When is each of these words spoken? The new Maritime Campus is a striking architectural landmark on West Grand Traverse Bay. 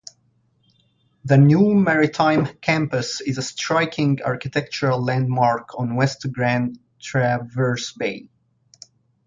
The 1.25 1.37
new 1.37 1.75
Maritime 1.75 2.47
Campus 2.59 3.21
is 3.21 3.37
a 3.37 3.43
striking 3.43 4.17
architectural 4.25 4.99
landmark 4.99 5.77
on 5.79 5.95
West 5.95 6.25
Grand 6.33 6.79
Traverse 6.99 7.91
Bay. 7.93 8.27